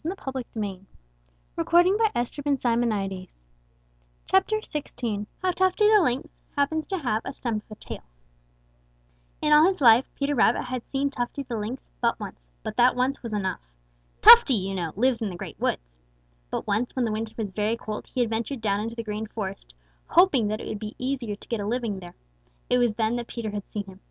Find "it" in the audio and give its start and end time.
20.59-20.67, 22.71-22.79